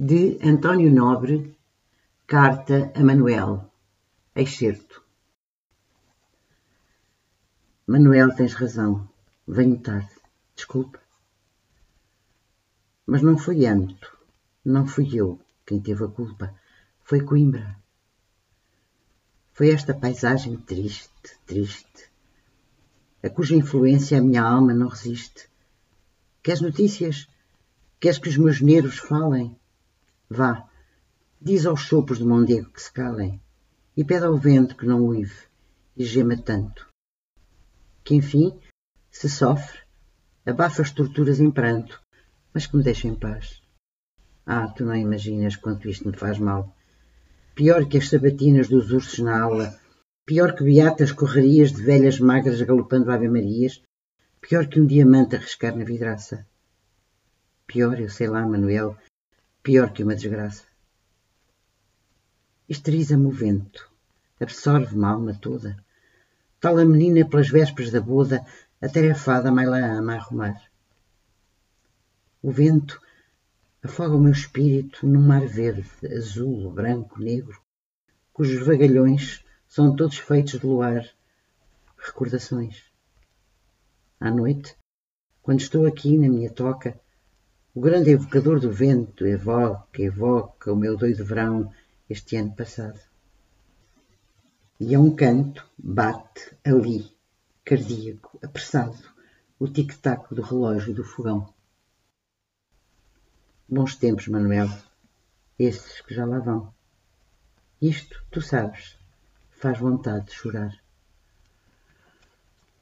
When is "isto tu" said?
107.82-108.40